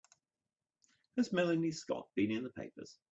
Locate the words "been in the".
2.15-2.49